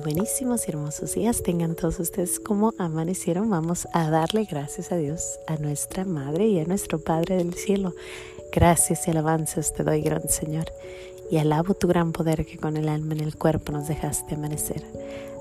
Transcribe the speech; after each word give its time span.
buenísimos 0.00 0.66
y 0.66 0.70
hermosos 0.70 1.14
días 1.14 1.42
tengan 1.42 1.74
todos 1.74 2.00
ustedes 2.00 2.40
como 2.40 2.72
amanecieron. 2.78 3.50
Vamos 3.50 3.86
a 3.92 4.10
darle 4.10 4.44
gracias 4.44 4.92
a 4.92 4.96
Dios, 4.96 5.38
a 5.46 5.56
nuestra 5.56 6.04
Madre 6.04 6.46
y 6.48 6.58
a 6.58 6.64
nuestro 6.64 6.98
Padre 6.98 7.36
del 7.36 7.54
cielo. 7.54 7.94
Gracias 8.52 9.06
y 9.06 9.10
alabanzas 9.10 9.74
te 9.74 9.84
doy, 9.84 10.00
gran 10.00 10.28
Señor, 10.28 10.72
y 11.30 11.36
alabo 11.38 11.74
tu 11.74 11.86
gran 11.86 12.12
poder 12.12 12.46
que 12.46 12.56
con 12.56 12.76
el 12.76 12.88
alma 12.88 13.14
en 13.14 13.20
el 13.20 13.36
cuerpo 13.36 13.72
nos 13.72 13.88
dejaste 13.88 14.34
amanecer. 14.34 14.82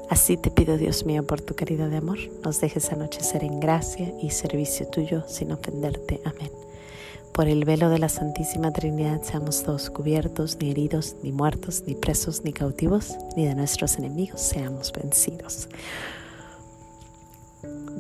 Así 0.10 0.38
te 0.38 0.52
pido, 0.52 0.78
Dios 0.78 1.06
mío, 1.06 1.26
por 1.26 1.42
tu 1.42 1.56
caridad 1.56 1.90
de 1.90 1.98
amor, 1.98 2.20
nos 2.44 2.60
dejes 2.60 2.92
anochecer 2.92 3.44
en 3.44 3.60
gracia 3.60 4.14
y 4.22 4.32
servicio 4.32 4.88
tuyo 4.88 5.24
sin 5.28 5.52
ofenderte. 5.52 6.20
Amén. 6.26 6.52
Por 7.34 7.48
el 7.48 7.64
velo 7.64 7.90
de 7.90 8.00
la 8.00 8.10
Santísima 8.10 8.72
Trinidad 8.72 9.22
seamos 9.24 9.64
todos 9.64 9.90
cubiertos, 9.90 10.58
ni 10.60 10.72
heridos, 10.72 11.16
ni 11.24 11.32
muertos, 11.32 11.84
ni 11.88 11.96
presos, 11.96 12.44
ni 12.44 12.52
cautivos, 12.52 13.16
ni 13.38 13.46
de 13.46 13.56
nuestros 13.56 13.98
enemigos 13.98 14.42
seamos 14.42 14.92
vencidos. 14.92 15.70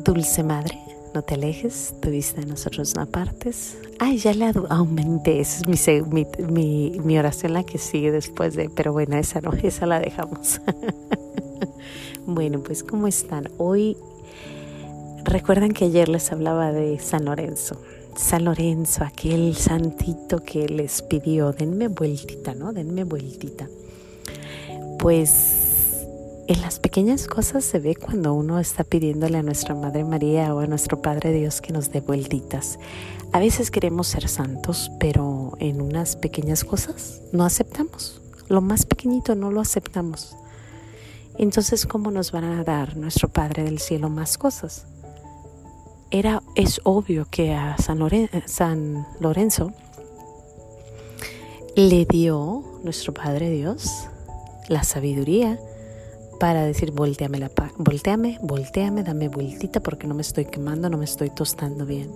Dulce 0.04 0.44
Madre, 0.44 0.78
no 1.14 1.22
te 1.22 1.36
alejes, 1.36 1.94
tu 2.02 2.10
vista 2.10 2.42
de 2.42 2.48
nosotros 2.48 2.96
no 2.96 3.02
apartes. 3.02 3.78
Ay, 4.00 4.18
ya 4.18 4.34
la 4.34 4.54
aumenté, 4.70 5.40
esa 5.40 5.62
es 5.92 6.08
mi, 6.08 6.26
mi, 7.04 7.18
oración 7.18 7.54
la 7.54 7.64
que 7.64 7.78
sigue 7.78 8.12
después 8.12 8.56
de, 8.56 8.70
pero 8.70 8.94
bueno, 8.94 9.18
esa 9.18 9.42
no, 9.42 9.52
esa 9.64 9.86
la 9.86 10.00
dejamos. 10.00 10.62
bueno, 12.26 12.62
pues 12.62 12.84
¿cómo 12.84 13.08
están? 13.08 13.50
Hoy, 13.58 13.98
recuerdan 15.24 15.72
que 15.72 15.86
ayer 15.86 16.10
les 16.10 16.32
hablaba 16.32 16.72
de 16.72 17.00
San 17.00 17.26
Lorenzo. 17.26 17.82
San 18.16 18.46
Lorenzo, 18.46 19.04
aquel 19.04 19.56
santito 19.56 20.44
que 20.44 20.68
les 20.68 21.02
pidió, 21.02 21.52
denme 21.52 21.88
vueltita, 21.88 22.54
¿no? 22.54 22.74
Denme 22.74 23.04
vueltita. 23.04 23.68
Pues 25.00 26.06
en 26.48 26.62
las 26.62 26.80
pequeñas 26.80 27.28
cosas 27.28 27.64
se 27.64 27.80
ve 27.80 27.96
cuando 27.96 28.34
uno 28.34 28.60
está 28.60 28.84
pidiéndole 28.84 29.38
a 29.38 29.44
nuestra 29.44 29.76
Madre 29.76 30.04
María 30.04 30.54
o 30.56 30.60
a 30.60 30.68
nuestro 30.68 31.02
Padre 31.02 31.32
Dios 31.32 31.62
que 31.62 31.72
nos 31.72 31.92
dé 31.92 32.02
vueltitas. 32.02 32.80
A 33.32 33.40
veces 33.40 33.70
queremos 33.70 34.08
ser 34.08 34.28
santos, 34.28 34.92
pero 35.00 35.52
en 35.60 35.80
unas 35.80 36.16
pequeñas 36.16 36.64
cosas 36.64 37.22
no 37.32 37.46
aceptamos. 37.46 38.20
Lo 38.48 38.62
más 38.62 38.86
pequeñito 38.86 39.36
no 39.36 39.52
lo 39.52 39.62
aceptamos. 39.62 40.36
Entonces, 41.38 41.86
¿cómo 41.86 42.10
nos 42.10 42.32
van 42.32 42.46
a 42.46 42.64
dar 42.64 42.98
nuestro 42.98 43.30
Padre 43.30 43.64
del 43.64 43.78
Cielo 43.78 44.10
más 44.10 44.40
cosas? 44.40 44.88
Era, 46.12 46.42
es 46.56 46.82
obvio 46.84 47.28
que 47.30 47.54
a 47.54 47.78
San, 47.78 48.00
San 48.46 49.08
Lorenzo 49.20 49.72
le 51.76 52.06
dio 52.06 52.64
nuestro 52.84 53.14
Padre 53.14 53.50
Dios 53.50 54.08
la 54.68 54.84
sabiduría 54.84 55.60
para 56.40 56.64
decir, 56.64 56.92
volteame, 56.92 57.38
la, 57.38 57.52
volteame, 57.78 58.40
volteame, 58.42 59.04
dame 59.04 59.28
vueltita 59.28 59.82
porque 59.82 60.08
no 60.08 60.16
me 60.16 60.22
estoy 60.22 60.46
quemando, 60.46 60.90
no 60.90 60.98
me 60.98 61.06
estoy 61.06 61.30
tostando 61.30 61.86
bien. 61.86 62.10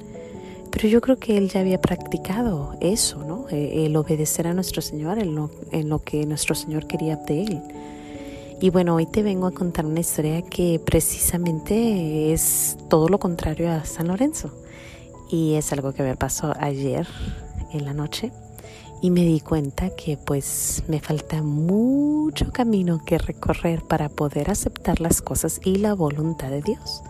Pero 0.72 0.88
yo 0.88 1.02
creo 1.02 1.18
que 1.18 1.38
él 1.38 1.50
ya 1.50 1.60
había 1.60 1.80
practicado 1.80 2.76
eso, 2.80 3.24
¿no? 3.26 3.48
E, 3.50 3.86
el 3.86 3.96
obedecer 3.96 4.48
a 4.48 4.54
nuestro 4.54 4.82
Señor 4.82 5.20
en 5.20 5.36
lo, 5.36 5.52
en 5.72 5.90
lo 5.90 6.00
que 6.00 6.26
nuestro 6.26 6.56
Señor 6.56 6.88
quería 6.88 7.18
de 7.18 7.44
él. 7.44 7.62
Y 8.64 8.70
bueno, 8.70 8.96
hoy 8.96 9.06
te 9.06 9.24
vengo 9.24 9.46
a 9.46 9.52
contar 9.52 9.86
una 9.86 10.00
historia 10.00 10.42
que 10.42 10.80
precisamente 10.80 12.32
es 12.32 12.78
todo 12.90 13.10
lo 13.10 13.20
contrario 13.20 13.70
a 13.70 13.84
San 13.84 14.08
Lorenzo. 14.08 14.52
Y 15.30 15.56
es 15.56 15.74
algo 15.74 15.92
que 15.92 16.02
me 16.02 16.16
pasó 16.16 16.54
ayer 16.58 17.06
en 17.74 17.84
la 17.84 17.94
noche 17.94 18.32
y 19.02 19.10
me 19.12 19.26
di 19.26 19.42
cuenta 19.42 19.90
que 19.90 20.16
pues 20.16 20.82
me 20.88 21.02
falta 21.02 21.44
mucho 21.44 22.54
camino 22.54 23.04
que 23.06 23.18
recorrer 23.18 23.84
para 23.84 24.08
poder 24.08 24.50
aceptar 24.50 25.02
las 25.02 25.22
cosas 25.22 25.60
y 25.66 25.76
la 25.76 25.94
voluntad 25.94 26.50
de 26.50 26.62
Dios 26.62 27.04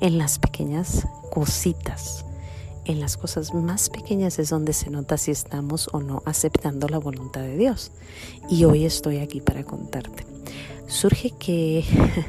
en 0.00 0.16
las 0.16 0.38
pequeñas 0.38 1.06
cositas. 1.30 2.24
En 2.86 3.00
las 3.00 3.18
cosas 3.18 3.52
más 3.52 3.90
pequeñas 3.90 4.38
es 4.38 4.48
donde 4.48 4.72
se 4.72 4.88
nota 4.88 5.18
si 5.18 5.30
estamos 5.30 5.90
o 5.92 6.00
no 6.00 6.22
aceptando 6.24 6.88
la 6.88 6.96
voluntad 6.96 7.42
de 7.42 7.58
Dios. 7.58 7.92
Y 8.48 8.64
hoy 8.64 8.86
estoy 8.86 9.18
aquí 9.18 9.42
para 9.42 9.62
contarte 9.62 10.35
surge 10.86 11.32
que 11.38 11.84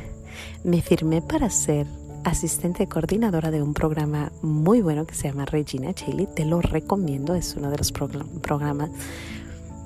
me 0.63 0.81
firmé 0.81 1.21
para 1.21 1.49
ser 1.49 1.87
asistente 2.23 2.87
coordinadora 2.87 3.51
de 3.51 3.61
un 3.61 3.73
programa 3.73 4.31
muy 4.41 4.81
bueno 4.81 5.05
que 5.05 5.15
se 5.15 5.29
llama 5.29 5.45
Regina 5.45 5.93
Chile. 5.93 6.27
Te 6.35 6.45
lo 6.45 6.61
recomiendo, 6.61 7.35
es 7.35 7.55
uno 7.55 7.69
de 7.71 7.77
los 7.77 7.91
programas 7.91 8.89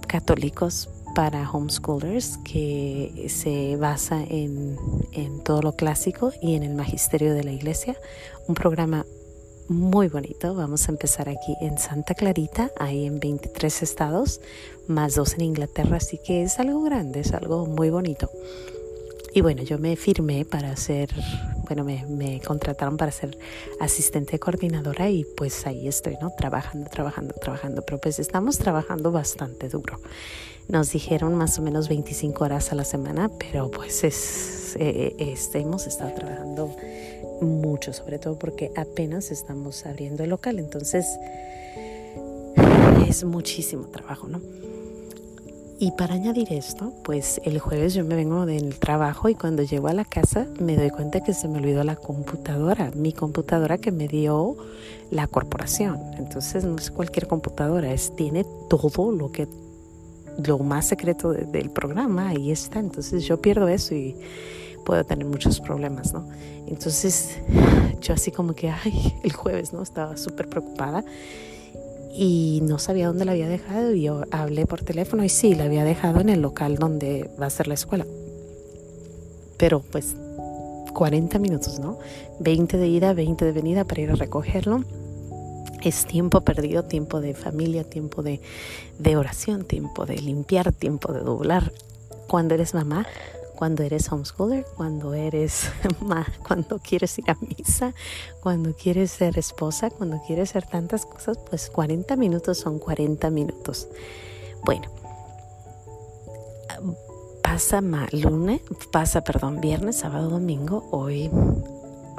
católicos 0.07 0.89
para 1.13 1.49
homeschoolers 1.51 2.37
que 2.39 3.27
se 3.29 3.75
basa 3.75 4.23
en, 4.23 4.77
en, 5.11 5.43
todo 5.43 5.61
lo 5.61 5.73
clásico 5.73 6.31
y 6.41 6.55
en 6.55 6.63
el 6.63 6.73
magisterio 6.73 7.33
de 7.33 7.43
la 7.43 7.51
iglesia. 7.51 7.95
Un 8.47 8.55
programa 8.55 9.05
muy 9.71 10.09
bonito. 10.09 10.53
Vamos 10.53 10.87
a 10.87 10.91
empezar 10.91 11.29
aquí 11.29 11.55
en 11.61 11.79
Santa 11.79 12.13
Clarita, 12.13 12.71
ahí 12.77 13.05
en 13.05 13.19
23 13.19 13.81
estados, 13.81 14.41
más 14.87 15.15
dos 15.15 15.33
en 15.35 15.41
Inglaterra, 15.41 15.97
así 15.97 16.19
que 16.23 16.43
es 16.43 16.59
algo 16.59 16.83
grande, 16.83 17.21
es 17.21 17.33
algo 17.33 17.65
muy 17.65 17.89
bonito. 17.89 18.29
Y 19.33 19.41
bueno, 19.41 19.63
yo 19.63 19.77
me 19.77 19.95
firmé 19.95 20.43
para 20.43 20.75
ser, 20.75 21.09
bueno, 21.65 21.85
me, 21.85 22.05
me, 22.05 22.41
contrataron 22.41 22.97
para 22.97 23.11
ser 23.11 23.37
asistente 23.79 24.39
coordinadora 24.39 25.09
y 25.09 25.23
pues 25.23 25.65
ahí 25.65 25.87
estoy, 25.87 26.17
¿no? 26.21 26.31
Trabajando, 26.31 26.89
trabajando, 26.89 27.33
trabajando, 27.35 27.81
pero 27.81 27.99
pues 27.99 28.19
estamos 28.19 28.57
trabajando 28.57 29.11
bastante 29.11 29.69
duro. 29.69 29.99
Nos 30.67 30.91
dijeron 30.91 31.35
más 31.35 31.57
o 31.59 31.61
menos 31.61 31.87
25 31.87 32.43
horas 32.43 32.73
a 32.73 32.75
la 32.75 32.83
semana, 32.83 33.29
pero 33.37 33.71
pues 33.71 34.03
es, 34.03 34.75
eh, 34.77 35.15
este, 35.17 35.59
hemos 35.59 35.87
estado 35.87 36.13
trabajando 36.13 36.75
mucho, 37.41 37.93
sobre 37.93 38.19
todo 38.19 38.37
porque 38.37 38.71
apenas 38.75 39.31
estamos 39.31 39.85
abriendo 39.85 40.23
el 40.23 40.29
local, 40.29 40.59
entonces 40.59 41.05
es 43.07 43.23
muchísimo 43.23 43.87
trabajo, 43.87 44.27
¿no? 44.27 44.41
Y 45.81 45.89
para 45.89 46.13
añadir 46.13 46.53
esto, 46.53 46.93
pues 47.03 47.41
el 47.43 47.57
jueves 47.57 47.95
yo 47.95 48.05
me 48.05 48.15
vengo 48.15 48.45
del 48.45 48.77
trabajo 48.77 49.29
y 49.29 49.33
cuando 49.33 49.63
llego 49.63 49.87
a 49.87 49.95
la 49.95 50.05
casa 50.05 50.45
me 50.59 50.75
doy 50.75 50.91
cuenta 50.91 51.23
que 51.23 51.33
se 51.33 51.47
me 51.47 51.57
olvidó 51.57 51.83
la 51.83 51.95
computadora, 51.95 52.91
mi 52.93 53.13
computadora 53.13 53.79
que 53.79 53.91
me 53.91 54.07
dio 54.07 54.57
la 55.09 55.25
corporación. 55.25 55.99
Entonces 56.19 56.65
no 56.65 56.75
es 56.75 56.91
cualquier 56.91 57.25
computadora, 57.25 57.91
es 57.91 58.15
tiene 58.15 58.45
todo 58.69 59.11
lo 59.11 59.31
que 59.31 59.47
lo 60.45 60.59
más 60.59 60.85
secreto 60.85 61.33
del 61.33 61.71
programa, 61.71 62.29
ahí 62.29 62.51
está. 62.51 62.77
Entonces 62.77 63.25
yo 63.25 63.41
pierdo 63.41 63.67
eso 63.67 63.95
y 63.95 64.15
puedo 64.85 65.03
tener 65.03 65.25
muchos 65.25 65.59
problemas, 65.59 66.13
¿no? 66.13 66.27
Entonces 66.67 67.39
yo 68.01 68.13
así 68.13 68.29
como 68.29 68.53
que, 68.53 68.69
ay, 68.69 69.19
el 69.23 69.33
jueves, 69.33 69.73
¿no? 69.73 69.81
Estaba 69.81 70.15
súper 70.15 70.47
preocupada 70.47 71.03
y 72.13 72.59
no 72.63 72.79
sabía 72.79 73.07
dónde 73.07 73.25
la 73.25 73.31
había 73.31 73.47
dejado 73.47 73.93
y 73.93 74.03
yo 74.03 74.23
hablé 74.31 74.65
por 74.65 74.81
teléfono 74.81 75.23
y 75.23 75.29
sí, 75.29 75.55
la 75.55 75.65
había 75.65 75.83
dejado 75.83 76.19
en 76.19 76.29
el 76.29 76.41
local 76.41 76.75
donde 76.75 77.29
va 77.41 77.45
a 77.45 77.49
ser 77.49 77.67
la 77.67 77.73
escuela. 77.73 78.05
Pero 79.57 79.79
pues 79.79 80.15
40 80.93 81.39
minutos, 81.39 81.79
¿no? 81.79 81.99
20 82.39 82.77
de 82.77 82.87
ida, 82.87 83.13
20 83.13 83.45
de 83.45 83.51
venida 83.51 83.85
para 83.85 84.01
ir 84.01 84.11
a 84.11 84.15
recogerlo. 84.15 84.83
Es 85.83 86.05
tiempo 86.05 86.41
perdido, 86.41 86.83
tiempo 86.83 87.21
de 87.21 87.33
familia, 87.33 87.83
tiempo 87.83 88.21
de, 88.21 88.39
de 88.99 89.17
oración, 89.17 89.63
tiempo 89.63 90.05
de 90.05 90.17
limpiar, 90.17 90.71
tiempo 90.71 91.11
de 91.11 91.21
doblar. 91.21 91.71
Cuando 92.27 92.53
eres 92.53 92.73
mamá, 92.73 93.07
cuando 93.61 93.83
eres 93.83 94.11
homeschooler, 94.11 94.65
cuando 94.75 95.13
eres 95.13 95.69
ma, 96.01 96.25
cuando 96.47 96.79
quieres 96.79 97.19
ir 97.19 97.29
a 97.29 97.37
misa, 97.41 97.93
cuando 98.41 98.73
quieres 98.73 99.11
ser 99.11 99.37
esposa, 99.37 99.91
cuando 99.91 100.19
quieres 100.25 100.49
ser 100.49 100.65
tantas 100.65 101.05
cosas, 101.05 101.37
pues 101.47 101.69
40 101.69 102.15
minutos 102.15 102.57
son 102.57 102.79
40 102.79 103.29
minutos. 103.29 103.87
Bueno, 104.65 104.89
pasa 107.43 107.81
lunes, 108.11 108.61
pasa, 108.91 109.21
perdón, 109.21 109.61
viernes, 109.61 109.97
sábado, 109.97 110.31
domingo, 110.31 110.87
hoy, 110.89 111.29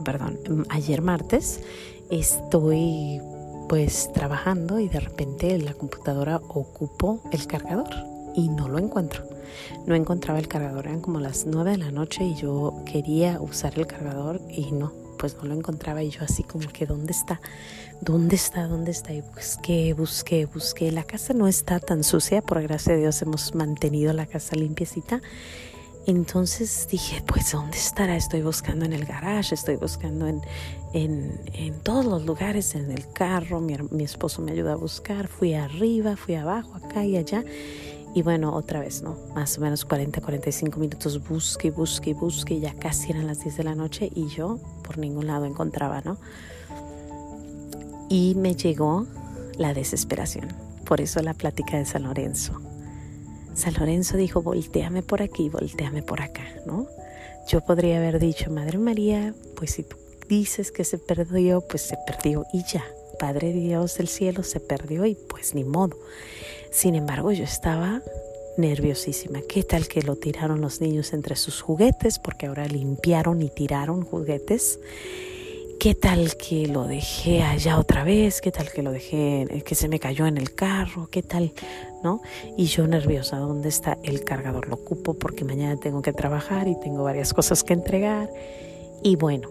perdón, 0.05 0.39
ayer 0.69 1.03
martes, 1.03 1.61
estoy 2.09 3.21
pues 3.69 4.13
trabajando 4.13 4.79
y 4.79 4.89
de 4.89 5.01
repente 5.01 5.59
la 5.59 5.75
computadora 5.75 6.37
ocupó 6.37 7.21
el 7.33 7.49
cargador 7.49 8.22
y 8.35 8.49
no 8.49 8.69
lo 8.69 8.79
encuentro. 8.79 9.25
No 9.87 9.95
encontraba 9.95 10.39
el 10.39 10.49
cargador, 10.49 10.87
eran 10.87 11.01
como 11.01 11.21
las 11.21 11.47
9 11.47 11.73
de 11.73 11.79
la 11.79 11.91
noche 11.91 12.25
y 12.25 12.35
yo 12.35 12.83
quería 12.91 13.41
usar 13.41 13.79
el 13.79 13.87
cargador 13.87 14.41
y 14.49 14.73
no, 14.73 14.93
pues 15.19 15.37
no 15.37 15.45
lo 15.45 15.55
encontraba 15.55 16.03
y 16.03 16.11
yo 16.11 16.23
así 16.23 16.43
como 16.43 16.69
que 16.69 16.87
¿dónde 16.87 17.13
está? 17.13 17.41
¿Dónde 18.01 18.37
está? 18.37 18.67
¿Dónde 18.67 18.91
está? 18.91 19.13
Y 19.13 19.21
busqué, 19.21 19.95
busqué, 19.95 20.47
busqué. 20.47 20.91
La 20.91 21.05
casa 21.05 21.35
no 21.35 21.47
está 21.47 21.79
tan 21.81 22.03
sucia, 22.05 22.43
por 22.43 22.61
gracia 22.63 22.95
de 22.95 23.01
Dios 23.01 23.23
hemos 23.23 23.55
mantenido 23.55 24.13
la 24.13 24.27
casa 24.27 24.57
limpiecita. 24.57 25.21
Entonces 26.05 26.89
dije, 26.91 27.23
pues 27.25 27.53
¿dónde 27.53 27.77
estará? 27.77 28.17
Estoy 28.17 28.43
buscando 28.43 28.85
en 28.85 28.93
el 28.93 29.05
garage, 29.05 29.55
estoy 29.55 29.77
buscando 29.77 30.27
en, 30.27 30.41
en, 30.93 31.41
en 31.53 31.79
todos 31.81 32.05
los 32.05 32.25
lugares, 32.27 32.75
en 32.75 32.91
el 32.91 33.07
carro, 33.13 33.61
mi, 33.61 33.77
mi 33.93 34.03
esposo 34.03 34.43
me 34.43 34.51
ayuda 34.51 34.73
a 34.73 34.77
buscar, 34.77 35.29
fui 35.29 35.55
arriba, 35.55 36.17
fui 36.17 36.35
abajo, 36.35 36.75
acá 36.75 37.05
y 37.05 37.17
allá 37.17 37.45
Y 38.15 38.23
bueno, 38.23 38.55
otra 38.55 38.81
vez, 38.81 39.03
¿no? 39.03 39.17
Más 39.35 39.57
o 39.57 39.63
menos 39.63 39.85
40, 39.85 40.21
45 40.21 40.79
minutos 40.79 41.27
busque, 41.27 41.71
busque, 41.71 42.13
busque. 42.13 42.61
Ya 42.61 42.75
casi 42.75 43.11
eran 43.11 43.27
las 43.27 43.41
10 43.43 43.57
de 43.57 43.65
la 43.65 43.75
noche 43.75 44.11
y 44.15 44.29
yo 44.29 44.59
por 44.85 44.99
ningún 44.99 45.27
lado 45.27 45.47
encontraba, 45.47 46.03
¿no? 46.03 46.19
Y 48.11 48.35
me 48.37 48.55
llegó 48.55 49.07
la 49.57 49.73
desesperación. 49.73 50.49
Por 50.85 51.01
eso 51.01 51.23
la 51.23 51.33
plática 51.33 51.79
de 51.79 51.87
San 51.87 52.03
Lorenzo. 52.03 52.61
San 53.55 53.75
Lorenzo 53.75 54.17
dijo, 54.17 54.43
volteame 54.43 55.03
por 55.03 55.23
aquí, 55.23 55.49
volteame 55.49 56.03
por 56.03 56.21
acá, 56.21 56.45
¿no? 56.67 56.87
Yo 57.49 57.61
podría 57.63 57.99
haber 57.99 58.19
dicho, 58.19 58.51
Madre 58.51 58.79
María, 58.79 59.35
pues 59.57 59.73
si 59.73 59.83
tú 59.83 59.97
dices 60.29 60.71
que 60.71 60.85
se 60.85 60.99
perdió, 60.99 61.61
pues 61.63 61.83
se 61.83 61.97
perdió 62.07 62.45
y 62.53 62.63
ya. 62.65 62.85
Padre 63.19 63.53
Dios 63.53 63.97
del 63.99 64.09
cielo 64.09 64.43
se 64.43 64.61
perdió 64.61 65.07
y 65.07 65.15
pues 65.15 65.55
ni 65.55 65.65
modo. 65.65 65.97
Sin 66.73 66.95
embargo, 66.95 67.33
yo 67.33 67.45
estaba 67.45 68.01
nerviosísima. 68.57 69.41
¿Qué 69.47 69.63
tal 69.63 69.89
que 69.89 70.01
lo 70.01 70.17
tiraron 70.17 70.63
los 70.63 70.81
niños 70.81 71.13
entre 71.13 71.37
sus 71.37 71.61
juguetes? 71.61 72.19
Porque 72.19 72.47
ahora 72.47 72.67
limpiaron 72.67 73.43
y 73.43 73.51
tiraron 73.51 74.03
juguetes. 74.05 74.81
¿Qué 75.79 75.95
tal 75.95 76.35
que 76.37 76.69
lo 76.69 76.85
dejé 76.85 77.43
allá 77.43 77.79
otra 77.79 78.05
vez? 78.05 78.41
¿Qué 78.41 78.51
tal 78.51 78.73
que 78.73 78.83
lo 78.83 78.91
dejé, 78.91 79.63
que 79.67 79.75
se 79.75 79.89
me 79.89 80.01
cayó 80.01 80.27
en 80.27 80.39
el 80.39 80.55
carro? 80.55 81.09
¿Qué 81.11 81.23
tal? 81.23 81.53
¿No? 82.03 82.23
Y 82.57 82.67
yo 82.67 82.87
nerviosa, 82.87 83.37
¿dónde 83.37 83.69
está 83.69 83.99
el 84.03 84.25
cargador? 84.25 84.69
Lo 84.69 84.77
ocupo 84.77 85.13
porque 85.13 85.45
mañana 85.45 85.77
tengo 85.77 86.01
que 86.01 86.15
trabajar 86.15 86.69
y 86.69 86.81
tengo 86.81 87.03
varias 87.03 87.35
cosas 87.35 87.65
que 87.65 87.75
entregar. 87.75 88.31
Y 89.03 89.17
bueno, 89.17 89.51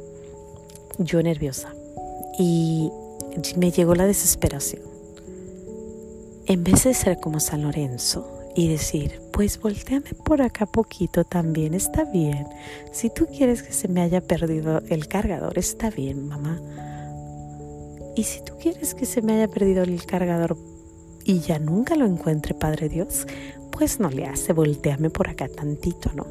yo 0.97 1.21
nerviosa. 1.21 1.71
Y 2.39 2.89
me 3.57 3.69
llegó 3.69 3.94
la 3.94 4.07
desesperación. 4.07 4.91
En 6.51 6.65
vez 6.65 6.83
de 6.83 6.94
ser 6.94 7.18
como 7.21 7.39
San 7.39 7.62
Lorenzo 7.62 8.30
y 8.57 8.68
decir, 8.68 9.21
pues 9.31 9.57
volteame 9.57 10.09
por 10.25 10.42
acá 10.42 10.65
poquito 10.65 11.24
también, 11.24 11.74
está 11.74 12.03
bien. 12.03 12.45
Si 12.92 13.09
tú 13.09 13.25
quieres 13.27 13.63
que 13.63 13.71
se 13.71 13.88
me 13.88 14.01
haya 14.01 14.19
perdido 14.19 14.81
el 14.89 15.07
cargador, 15.07 15.57
está 15.57 15.89
bien, 15.89 16.27
mamá. 16.27 16.59
Y 18.18 18.24
si 18.24 18.44
tú 18.44 18.56
quieres 18.59 18.94
que 18.95 19.06
se 19.06 19.21
me 19.21 19.31
haya 19.31 19.48
perdido 19.48 19.83
el 19.83 20.06
cargador 20.06 20.57
y 21.24 21.39
ya 21.39 21.57
nunca 21.57 21.95
lo 21.95 22.06
encuentre, 22.06 22.54
Padre 22.54 22.89
Dios, 22.89 23.27
pues 23.71 24.01
no 24.01 24.09
le 24.09 24.25
hace, 24.25 24.51
volteame 24.51 25.09
por 25.09 25.30
acá 25.30 25.47
tantito, 25.47 26.12
¿no? 26.13 26.27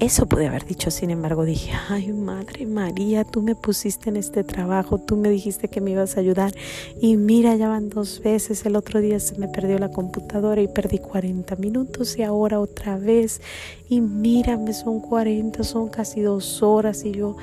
Eso 0.00 0.26
pude 0.26 0.48
haber 0.48 0.66
dicho, 0.66 0.90
sin 0.90 1.10
embargo 1.10 1.44
dije, 1.44 1.70
ay 1.88 2.12
Madre 2.12 2.66
María, 2.66 3.22
tú 3.24 3.42
me 3.42 3.54
pusiste 3.54 4.10
en 4.10 4.16
este 4.16 4.42
trabajo, 4.42 4.98
tú 4.98 5.16
me 5.16 5.30
dijiste 5.30 5.68
que 5.68 5.80
me 5.80 5.92
ibas 5.92 6.16
a 6.16 6.20
ayudar 6.20 6.52
y 7.00 7.16
mira, 7.16 7.54
ya 7.54 7.68
van 7.68 7.90
dos 7.90 8.20
veces, 8.20 8.66
el 8.66 8.74
otro 8.74 9.00
día 9.00 9.20
se 9.20 9.38
me 9.38 9.46
perdió 9.46 9.78
la 9.78 9.90
computadora 9.90 10.60
y 10.60 10.66
perdí 10.66 10.98
40 10.98 11.54
minutos 11.56 12.18
y 12.18 12.22
ahora 12.22 12.58
otra 12.58 12.98
vez. 12.98 13.40
Y 13.88 14.00
mírame, 14.00 14.72
son 14.74 14.98
40, 15.00 15.62
son 15.62 15.88
casi 15.88 16.22
dos 16.22 16.62
horas 16.62 17.04
y 17.04 17.12
yo, 17.12 17.36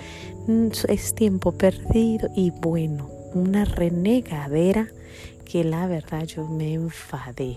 mm, 0.47 0.68
es 0.89 1.15
tiempo 1.15 1.54
perdido 1.54 2.30
y 2.36 2.51
bueno, 2.51 3.09
una 3.33 3.63
renegadera 3.63 4.89
que 5.45 5.63
la 5.63 5.88
verdad 5.88 6.25
yo 6.25 6.47
me 6.47 6.74
enfadé. 6.74 7.56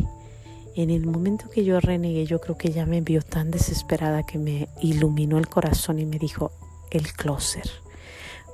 En 0.77 0.91
el 0.91 1.07
momento 1.07 1.49
que 1.49 1.65
yo 1.65 1.79
renegué, 1.79 2.27
yo 2.27 2.41
creo 2.41 2.59
que 2.59 2.67
ella 2.69 2.85
me 2.85 3.01
vio 3.01 3.23
tan 3.23 3.53
desesperada 3.53 4.27
que 4.27 4.39
me 4.39 4.69
iluminó 4.81 5.39
el 5.39 5.49
corazón 5.49 6.01
y 6.01 6.05
me 6.05 6.19
dijo, 6.19 6.51
el 6.91 7.13
closet. 7.13 7.69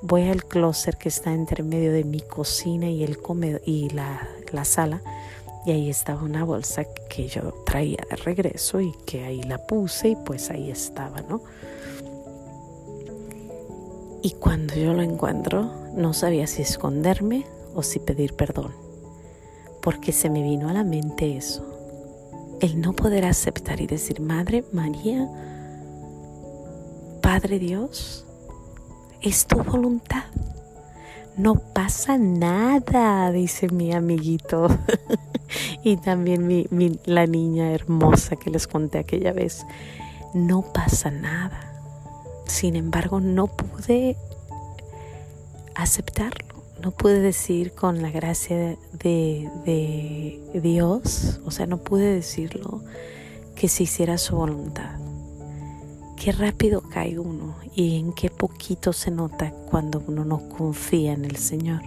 Voy 0.03 0.29
al 0.29 0.45
closet 0.45 0.97
que 0.97 1.09
está 1.09 1.33
entre 1.33 1.63
medio 1.63 1.93
de 1.93 2.05
mi 2.05 2.21
cocina 2.21 2.91
y, 2.91 3.05
el 3.05 3.19
y 3.65 3.89
la, 3.91 4.29
la 4.53 4.65
sala 4.67 5.01
y 5.65 5.73
ahí 5.73 5.89
estaba 5.89 6.23
una 6.23 6.45
bolsa 6.45 6.85
que 7.09 7.27
yo 7.27 7.55
traía 7.65 8.05
de 8.11 8.17
regreso 8.17 8.83
y 8.83 8.93
que 9.07 9.25
ahí 9.25 9.43
la 9.43 9.59
puse 9.59 10.11
y 10.11 10.17
pues 10.17 10.51
ahí 10.51 10.71
estaba, 10.71 11.23
¿no? 11.23 11.43
Y 14.23 14.33
cuando 14.33 14.75
yo 14.75 14.93
lo 14.93 15.01
encuentro, 15.01 15.73
no 15.95 16.13
sabía 16.13 16.47
si 16.47 16.61
esconderme 16.61 17.47
o 17.75 17.83
si 17.83 17.99
pedir 17.99 18.35
perdón, 18.35 18.75
porque 19.81 20.13
se 20.13 20.29
me 20.29 20.43
vino 20.43 20.69
a 20.69 20.75
la 20.75 20.85
mente 20.85 21.39
eso 21.39 21.70
el 22.61 22.81
no 22.81 22.93
poder 22.93 23.25
aceptar 23.25 23.81
y 23.81 23.87
decir, 23.87 24.21
Madre 24.21 24.65
María, 24.73 25.29
Padre 27.23 27.59
Dios, 27.59 28.27
es 29.23 29.47
tu 29.47 29.63
voluntad. 29.63 30.25
No 31.37 31.55
pasa 31.55 32.19
nada, 32.19 33.31
dice 33.33 33.69
mi 33.69 33.93
amiguito. 33.93 34.69
y 35.85 35.97
también 35.97 36.47
mi, 36.47 36.67
la 37.05 37.27
niña 37.27 37.73
hermosa 37.73 38.37
que 38.37 38.51
les 38.51 38.67
conté 38.67 38.99
aquella 38.99 39.33
vez. 39.33 39.65
No 40.35 40.63
pasa 40.63 41.11
nada. 41.11 41.73
Sin 42.47 42.77
embargo, 42.77 43.21
no 43.21 43.47
pude 43.47 44.17
aceptarlo 45.75 46.50
no 46.81 46.91
pude 46.91 47.21
decir 47.21 47.73
con 47.73 48.03
la 48.03 48.11
gracia 48.11 48.77
de, 48.93 50.41
Dios, 50.55 51.41
o 51.45 51.51
sea, 51.51 51.67
no 51.67 51.79
pude 51.79 52.15
decirlo 52.15 52.83
que 53.55 53.69
se 53.69 53.85
hiciera 53.85 54.19
su 54.19 54.37
voluntad. 54.37 54.99
Qué 56.17 56.33
rápido 56.33 56.83
cae 56.83 57.19
uno 57.19 57.57
y 57.75 57.99
en 57.99 58.13
qué 58.13 58.31
poquito 58.31 58.93
se 58.93 59.11
nota 59.11 59.53
cuando 59.71 60.03
uno 60.07 60.25
no 60.25 60.49
confía 60.49 61.13
en 61.13 61.25
el 61.25 61.37
Señor. 61.37 61.83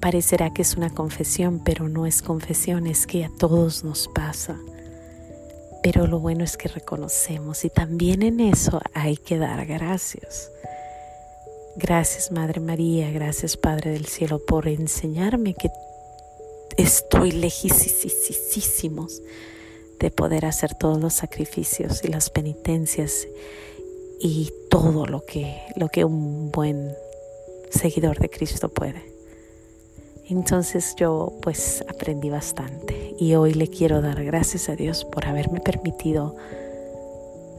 Parecerá 0.00 0.52
que 0.52 0.62
es 0.62 0.76
una 0.76 0.90
confesión, 0.90 1.60
pero 1.64 1.88
no 1.88 2.06
es 2.06 2.22
confesión, 2.22 2.86
es 2.86 3.06
que 3.06 3.24
a 3.24 3.30
todos 3.38 3.84
nos 3.84 4.08
pasa. 4.08 4.58
Pero 5.82 6.06
lo 6.06 6.20
bueno 6.20 6.44
es 6.44 6.56
que 6.56 6.68
reconocemos 6.68 7.64
y 7.64 7.70
también 7.70 8.22
en 8.22 8.40
eso 8.40 8.80
hay 8.94 9.16
que 9.16 9.38
dar 9.38 9.64
gracias. 9.66 10.50
Gracias 11.76 12.30
Madre 12.30 12.60
María, 12.60 13.10
gracias 13.10 13.56
Padre 13.56 13.92
del 13.92 14.04
Cielo 14.04 14.38
por 14.44 14.68
enseñarme 14.68 15.54
que 15.54 15.70
estoy 16.76 17.32
lejísimos 17.32 19.22
de 19.98 20.10
poder 20.10 20.44
hacer 20.44 20.74
todos 20.74 21.00
los 21.00 21.14
sacrificios 21.14 22.04
y 22.04 22.08
las 22.08 22.28
penitencias 22.28 23.26
y 24.20 24.52
todo 24.68 25.06
lo 25.06 25.24
que, 25.24 25.62
lo 25.76 25.88
que 25.88 26.04
un 26.04 26.50
buen 26.52 26.94
seguidor 27.70 28.18
de 28.18 28.28
Cristo 28.28 28.68
puede. 28.68 29.10
Entonces 30.28 30.94
yo 30.98 31.32
pues 31.40 31.82
aprendí 31.88 32.28
bastante 32.28 33.14
y 33.18 33.34
hoy 33.34 33.54
le 33.54 33.68
quiero 33.68 34.02
dar 34.02 34.22
gracias 34.24 34.68
a 34.68 34.76
Dios 34.76 35.06
por 35.06 35.26
haberme 35.26 35.60
permitido 35.60 36.36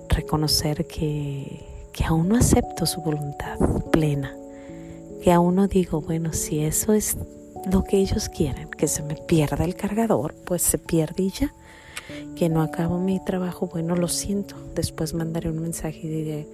reconocer 0.09 0.85
que 0.85 1.72
que 1.93 2.03
aún 2.03 2.29
no 2.29 2.35
acepto 2.35 2.85
su 2.85 3.01
voluntad 3.01 3.57
plena, 3.91 4.35
que 5.23 5.31
aún 5.31 5.55
no 5.55 5.67
digo, 5.67 6.01
bueno, 6.01 6.33
si 6.33 6.59
eso 6.59 6.93
es 6.93 7.17
lo 7.71 7.83
que 7.83 7.97
ellos 7.97 8.27
quieren, 8.29 8.69
que 8.69 8.87
se 8.87 9.03
me 9.03 9.15
pierda 9.15 9.63
el 9.63 9.75
cargador, 9.75 10.33
pues 10.45 10.63
se 10.63 10.77
pierde 10.77 11.23
y 11.23 11.29
ya. 11.29 11.53
Que 12.35 12.49
no 12.49 12.61
acabo 12.61 12.99
mi 12.99 13.23
trabajo, 13.23 13.67
bueno, 13.67 13.95
lo 13.95 14.07
siento. 14.07 14.55
Después 14.75 15.13
mandaré 15.13 15.49
un 15.49 15.61
mensaje 15.61 15.99
y 16.03 16.07
diré, 16.07 16.47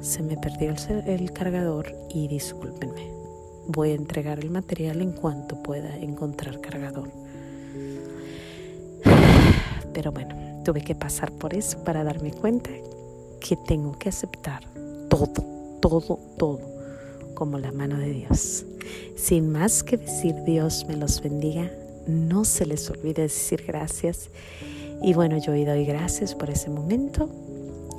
se 0.00 0.22
me 0.22 0.36
perdió 0.36 0.70
el, 0.70 1.08
el 1.08 1.32
cargador 1.32 1.92
y 2.08 2.28
discúlpenme. 2.28 3.10
Voy 3.66 3.90
a 3.90 3.94
entregar 3.94 4.38
el 4.38 4.50
material 4.50 5.02
en 5.02 5.12
cuanto 5.12 5.62
pueda 5.62 5.94
encontrar 5.96 6.60
cargador. 6.60 7.10
Pero 9.92 10.12
bueno, 10.12 10.62
tuve 10.64 10.80
que 10.80 10.94
pasar 10.94 11.32
por 11.32 11.54
eso 11.54 11.82
para 11.84 12.04
darme 12.04 12.30
cuenta 12.30 12.70
que 13.40 13.56
tengo 13.56 13.92
que 13.92 14.08
aceptar 14.08 14.75
todo, 15.08 15.44
todo, 15.80 16.18
todo 16.38 16.60
como 17.34 17.58
la 17.58 17.72
mano 17.72 17.98
de 17.98 18.12
Dios. 18.12 18.64
Sin 19.16 19.50
más 19.50 19.82
que 19.82 19.96
decir 19.96 20.34
Dios 20.44 20.86
me 20.88 20.96
los 20.96 21.22
bendiga, 21.22 21.70
no 22.06 22.44
se 22.44 22.66
les 22.66 22.88
olvide 22.90 23.22
decir 23.22 23.64
gracias. 23.66 24.30
Y 25.02 25.14
bueno, 25.14 25.38
yo 25.38 25.52
hoy 25.52 25.64
doy 25.64 25.84
gracias 25.84 26.34
por 26.34 26.50
ese 26.50 26.70
momento 26.70 27.28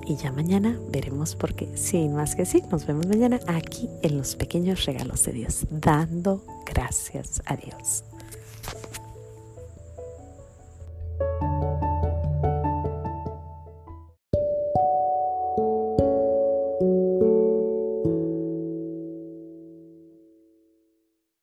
y 0.08 0.16
ya 0.16 0.32
mañana 0.32 0.80
veremos 0.90 1.36
por 1.36 1.54
qué. 1.54 1.68
Sin 1.76 2.14
más 2.14 2.36
que 2.36 2.44
decir, 2.44 2.64
nos 2.72 2.86
vemos 2.86 3.08
mañana 3.08 3.40
aquí 3.48 3.90
en 4.02 4.18
los 4.18 4.36
pequeños 4.36 4.86
regalos 4.86 5.24
de 5.24 5.34
Dios, 5.34 5.66
dando 5.70 6.44
gracias 6.66 7.42
a 7.46 7.56
Dios. 7.58 8.04